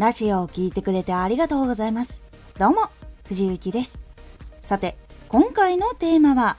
[0.00, 2.22] ラジオを聴いてくれてありがとうございます。
[2.56, 2.88] どうも、
[3.26, 4.00] 藤幸です。
[4.58, 4.96] さて、
[5.28, 6.56] 今回のテーマは、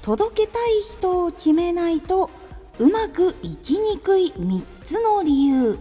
[0.00, 2.30] 届けたい人を決めないと
[2.78, 5.76] うまくいきにくい3つの理由。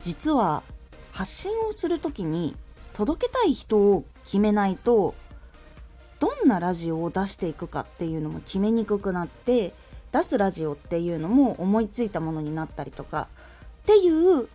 [0.00, 0.62] 実は、
[1.10, 2.54] 発信をするときに
[2.92, 5.16] 届けたい人を決めないと
[6.20, 9.72] どんなラジオを出していくかっていうのも決めにくくなって
[10.12, 13.28] 出すラジオっていうのも思いついたものになったりとか
[13.82, 14.48] っていう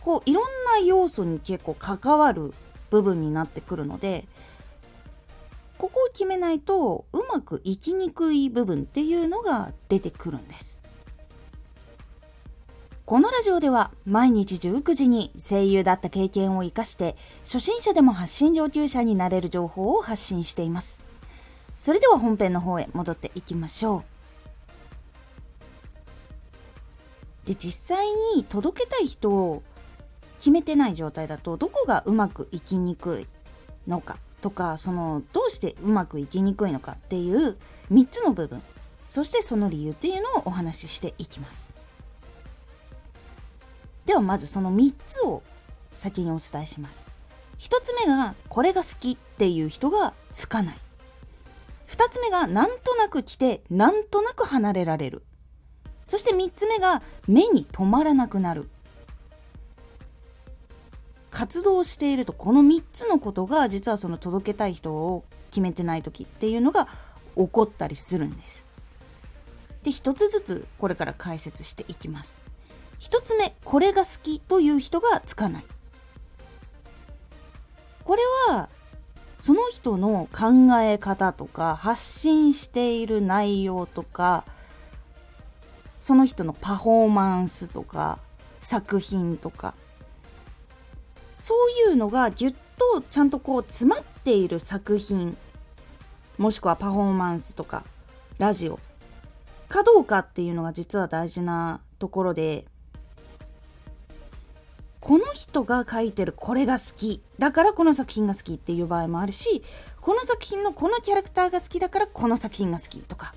[0.00, 2.54] こういろんな要素に結構関わる
[2.90, 4.24] 部分になってくるので
[5.78, 10.80] ここを決めないとうまくいきにくい部分っていうのが出てくるんです。
[13.04, 21.00] このラジオでは毎日19時に声優だった経験を活かして初心者でも発信上級者になれる情報を発信しています。
[21.78, 24.15] それでは本編の方へ戻っていきましょう。
[27.46, 29.62] で実際に届けたい人を
[30.38, 33.26] 決めてない状態だとどこがうまくいきにくい
[33.88, 37.56] のかとかそのどうしてうまくいきにくいのかっていう
[37.90, 38.62] 3つの部分。
[39.06, 41.74] そしてその理由っていうのをお話ししていきます。
[44.04, 45.42] ではまずその3つを
[45.94, 47.08] 先にお伝えします。
[47.58, 50.78] 1つ目がこれが好きっていう人がつかない。
[51.88, 55.22] 2つ目がなんとなく来てなんとなく離れられる。
[56.06, 58.68] そして3つ目が目に留まらなくなる。
[61.30, 66.88] 活動しているとこの3つのことが実はその届けたい人を決めてない時っていうのが
[67.36, 68.64] 起こったりするんです。
[69.82, 72.38] で1つずつこれから解説していきます。
[73.00, 75.64] 1つ目これが好きという人がつかない。
[78.04, 78.68] これは
[79.38, 84.44] その人の考え方とか発信している内容とか
[86.00, 88.18] その人のパフォーマンスとか
[88.60, 89.74] 作品とか。
[91.38, 95.36] そういうのがぎゅっとちゃんとこう詰まっている作品
[96.38, 97.84] もしくはパフォーマンスとか
[98.38, 98.80] ラジオ。
[99.68, 102.66] かどうかっていうのが実は大事なところで
[105.00, 107.22] この人が書いてるこれが好き。
[107.38, 109.62] だからこの作品が好きっていう場合もあるし
[110.00, 113.34] この作品のこのキャラクターが好きだからこの作品が好きとか。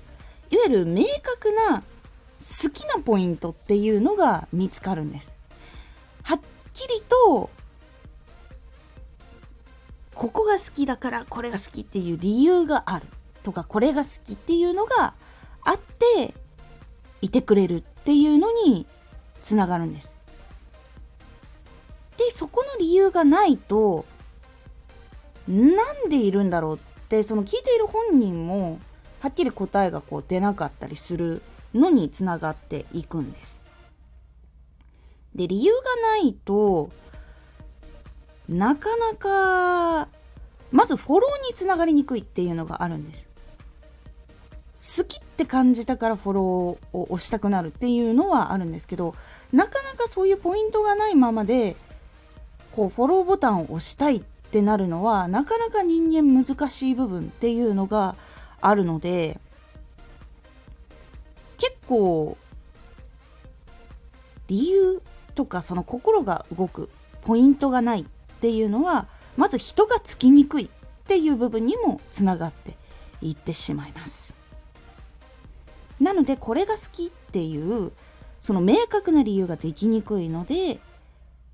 [0.50, 1.84] いわゆる明確な
[2.40, 5.36] 好きなポイントっていうのが見つかるんです。
[6.22, 6.40] はっ
[6.72, 7.50] きりと
[10.14, 13.06] ここが好きだからこれが好きっていう理由がある
[13.42, 15.14] とかこれが好きっていうのが
[15.62, 16.34] あって
[17.22, 18.86] いてくれるっていうのに
[19.42, 20.16] つながるんです。
[22.16, 24.04] でそこの理由がないと
[25.48, 26.78] なんでいるんだろうっ
[27.08, 28.78] てその聞いている本人も
[29.20, 31.42] はっきり答えがこう出なかったりする
[31.74, 33.60] のにつながっていくんです。
[35.34, 36.90] で理由がないと
[38.48, 40.08] なかなか
[40.72, 43.28] まずフォローにつながりにくいっていうのがあるんです。
[44.80, 49.14] 好きって感じたからフォローを押したくなるっていうのはあるんですけど
[49.52, 51.76] なかなかそういうポイントがないままで
[52.72, 58.16] こうフォローボタンを押したいってなるのはなかなか人間難しい部分っていうのが
[58.62, 59.38] あるので
[61.90, 62.38] 構
[64.46, 65.02] 理由
[65.34, 66.88] とかその心が動く
[67.22, 68.04] ポイントがないっ
[68.40, 70.68] ていうのはまず人がつきにくいっ
[71.08, 72.76] ていう部分にもつながって
[73.20, 74.36] いってしまいます。
[76.00, 77.92] なのでこれが好きっていう
[78.40, 80.78] その明確な理由ができにくいので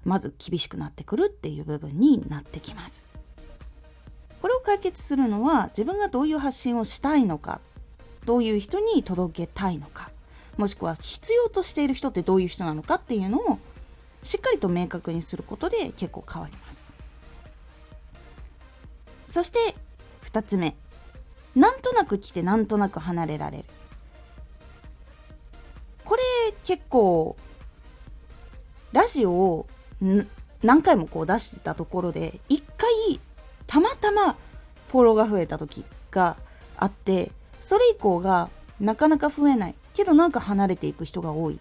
[0.04, 3.04] まず厳しくなってくるっていう部分になってきます。
[4.42, 7.60] これを解決するのは自分がどういう発信をしたいのか
[8.26, 10.10] どういう人に届けたいのか。
[10.56, 13.58] もしくは必要としている人ってどういう人なのかっていうのを
[14.22, 16.92] しっかりと明確にすることで結構変わります。
[19.26, 19.74] そして
[20.24, 20.74] 2つ目。
[21.54, 23.64] なんとなく来てなんとなく離れられる。
[26.04, 26.22] これ
[26.64, 27.36] 結構
[28.92, 29.66] ラジオを
[30.62, 33.20] 何回もこう出してたところで一回
[33.66, 34.36] たまたま
[34.88, 36.36] フォローが増えた時が
[36.76, 38.48] あってそれ以降が
[38.80, 39.74] なかなか増えない。
[39.96, 41.58] けどなんか離れていく人が多いっ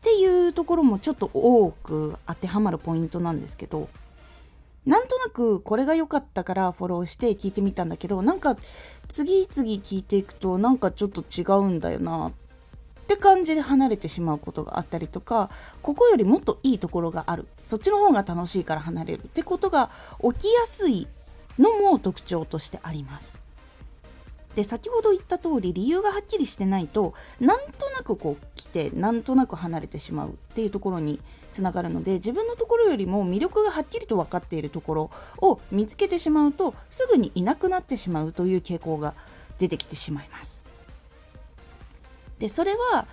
[0.00, 3.88] ていうところもちょっと多く当てはまるポイントなんですけど
[4.86, 8.56] なんとなくこれが良かったからフォローして聞いてみたんだけどなんか
[9.08, 12.32] 次々聞いていくとなんかちょっと違うんだよなっ
[13.06, 15.50] て感じで離れてしまうことがあったりとか
[15.82, 19.90] ここよりもっといいところがあるそっちの方が楽しいから離れるってことが
[20.22, 21.06] 起きやすい
[21.58, 23.43] のも特徴としてあります。
[24.54, 31.20] で先ほど言った通り理由がはっきりしてないとなんとなくこう来てなんとなく離れてしまうっていうところに
[31.50, 39.14] つながるので自分のところよりも魅力がはっきりと分かっているところを見つけてしまうとすぐにいなくなってしまうという傾向が
[39.58, 40.64] 出てきてしまいます。
[42.38, 43.06] でそれは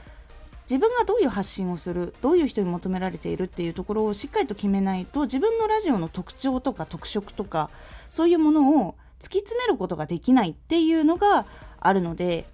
[0.70, 7.70] 自分がどういう発信をするどういう人に求められているっていうところをしっかりと決めないと自分のラジオの特徴とか特色とか
[8.10, 11.46] そういうものを突き詰めることができないっていうのが
[11.80, 12.46] あるので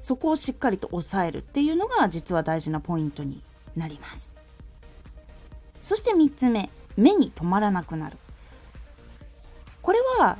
[0.00, 3.42] そこをしっかりと抑えるっていうのが実は大事なポイントに
[3.76, 4.36] なります。
[5.80, 8.16] そして3つ目目に留まらなくなる。
[9.80, 10.38] これは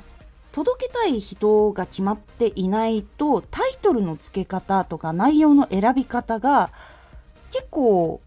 [0.53, 6.71] 届けたい人が決まっていないとタイトルの付け方とか内容の選び方が
[7.51, 8.21] 結構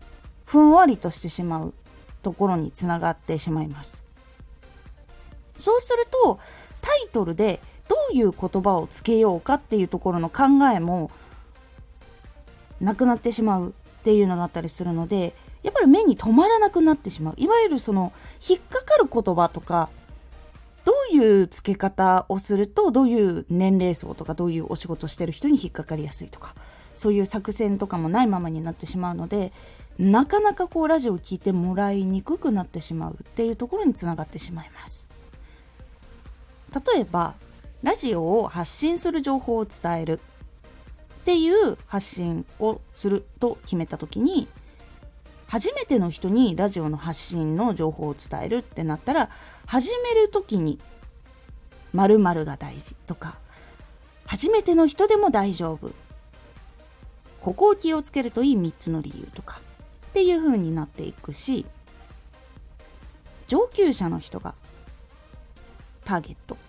[0.45, 1.75] ふんわりとしてしまう
[2.23, 4.06] ところにつながってしまいます。
[5.57, 6.39] そうすると
[6.81, 10.45] タイトルでどういう言葉をつけようかっていうところの考
[10.75, 11.11] えも
[12.81, 13.73] なくなってしまうっ
[14.03, 18.13] ていうのがあったりするのでやっぱり目に留まらなくなってしまういわゆるその
[18.47, 19.89] 引っかかる言葉とか
[20.85, 26.55] どういう付け方をするとどういう年齢層とかどういうお仕事してる人に引っかかりやすいとか
[26.95, 29.53] そういう作戦とかもないままになってしまうので
[29.99, 35.16] なかなかこうラジオを聴いてもらいにくくなってしまうっていうところにつながってしまいます。
[36.95, 37.35] 例えば
[37.83, 40.21] ラジオを発信する情報を伝える。
[41.23, 44.47] っていう発信をすると決めた時に
[45.49, 49.29] 初めての人にラジオの発信の情報を伝えるってなったら
[49.67, 50.79] 始める時に
[51.93, 53.39] 〇〇が大事とか
[54.25, 55.91] 初めての人でも大丈夫。
[57.41, 59.61] ここを気をつけるといい3つの理由とか
[60.11, 61.67] っていう風になっていくし
[63.49, 64.55] 上級者の人が
[66.05, 66.66] ターゲット。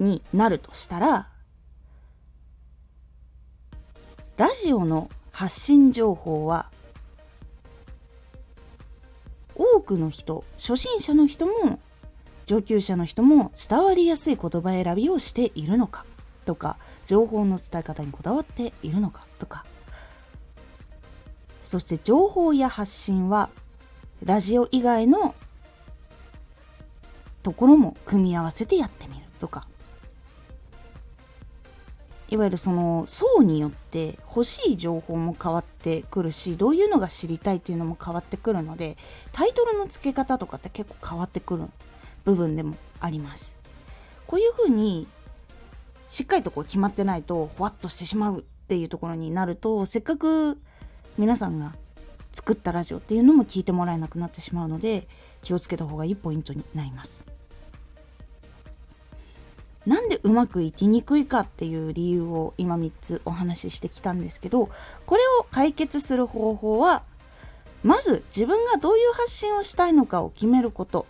[0.00, 1.28] になるとしたら
[4.36, 6.70] ラジオの発信情報は
[9.54, 11.78] 多くの人初心者の人も
[12.46, 16.04] 上級者の人も伝わりやすい言葉選びをしているのか
[16.46, 19.64] とか情報の伝え方にこだわっているのかとか
[21.62, 23.50] そして情報や発信は
[24.24, 25.34] ラジオ以外の
[27.42, 29.66] ところも組み合わせてやってみるとか
[32.30, 38.96] いわゆるその層によって欲しい情報も変わってくるしどういうのが知りたいっていうのも変わってくるので
[39.32, 41.64] タイトルの付け方とかって結構変わってくる
[42.24, 43.56] 部分でもあります。
[44.28, 45.08] こういうふうに
[46.08, 50.56] しっかりとこう決まってないとほわっとしてしまうっていうところになるとせっかく
[51.18, 51.74] 皆さんが
[52.32, 55.08] 作ったラジオっていうのも聞いてもらえなくなってしまうので
[55.42, 57.24] 気をつけた方がいいポイントになります。
[59.86, 64.68] なんでうまくいきにくいかっていう理由を今3つお話ししてきたんですけど
[65.06, 67.02] これを解決する方法は
[67.82, 71.06] まず自分がどういう発信をしたいのかを決めること。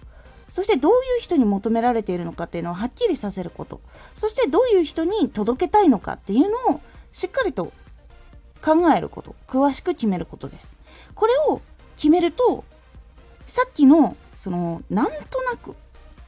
[0.49, 3.81] そしてどういう人に求められているのかっていうのをはっきりさせること。
[4.17, 6.81] そしてどういう人に届けたいのかっていうのを
[7.13, 7.73] しっかりと
[8.61, 9.37] 考えること。
[9.47, 10.77] 詳しく決めることです。
[11.15, 11.61] これを
[11.97, 12.65] 決めると
[13.47, 15.75] さっきのそのなんとなく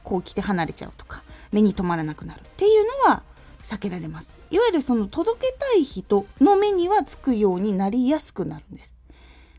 [0.03, 3.23] こう来て離れちゃうとか目に留まらなくなるっていうのは
[3.61, 4.37] 避けられます。
[4.51, 8.93] いわゆるその届けたい人の目にはつくようになりやすくなるんです。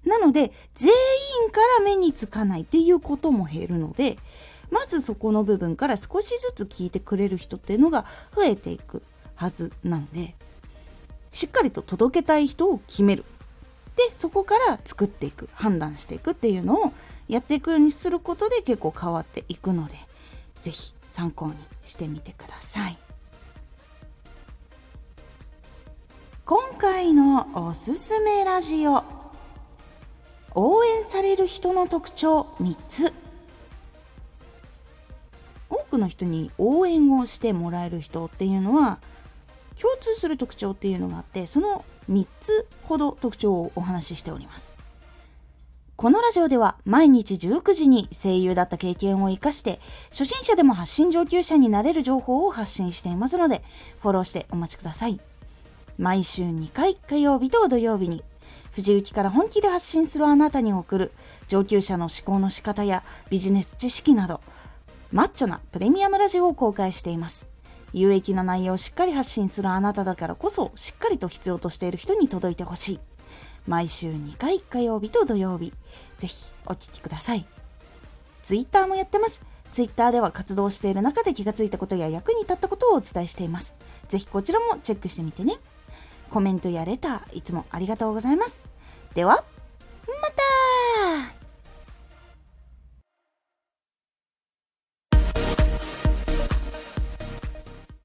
[0.05, 0.93] なので全
[1.45, 4.19] 員から目につかないっていうことも減るので
[4.71, 8.05] まずそこの部分から少しずつ聞いてくれる人っていうのが
[8.37, 9.03] 増えていく
[9.35, 10.35] はずなんで
[11.33, 13.25] しっかりと届けたい人を決める。
[13.97, 16.93] でそこから作っていく判断していくっていうのを
[17.29, 19.95] やっていくようにすることで結構変わっていくので
[20.63, 22.99] 是非参考にしてみてください。
[26.45, 29.05] 今回のおすすめラジオ。
[30.57, 33.13] 応援される人の特徴3つ。
[35.71, 38.99] 多くの人に応援をしてもらえる人っていうのは
[39.81, 44.75] 共通する特徴っていうのがあってその3つほど特徴をお話ししております。
[46.05, 49.81] このラジオでは毎日19時に声優だった経験を活かして
[50.11, 53.63] 初心者でも発信上級者になれる情報を発信していますので
[54.01, 55.19] フォローしてお待ちください。
[55.97, 58.23] 毎週2回火曜日と土曜日に
[58.73, 61.13] 藤雪から本気で発信するあなたに送る
[61.49, 64.43] 上級者の思考の仕方やビジネス知識など
[65.11, 67.49] マッチョなプレミアムラジオを公開しています。
[67.95, 73.01] 有益な内容をしっかり発信するあなただからこそしっかりと必要としている人に届いてほしい。
[73.67, 75.73] 毎週2回火曜日と土曜日
[76.19, 77.47] ぜひお聴きください
[78.43, 79.45] ツイッターもやってます
[79.75, 83.75] ツイッターでは活動している中で気がついたことや役に立ったことをお伝えしています。
[84.07, 85.55] ぜひこちらもチェックしてみてね。
[86.31, 88.67] コメントやレター、いつもありがとうございます。
[89.15, 89.43] では、